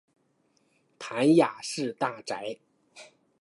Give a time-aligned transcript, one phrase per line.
[0.97, 2.57] 谭雅士大宅。